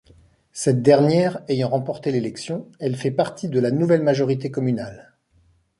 Cette 0.51 0.81
dernière 0.81 1.43
ayant 1.47 1.69
remporté 1.69 2.11
l'élection, 2.11 2.67
elle 2.79 2.95
fait 2.95 3.11
partie 3.11 3.49
de 3.49 3.59
la 3.59 3.69
nouvelle 3.69 4.01
majorité 4.01 4.49
communale. 4.49 5.13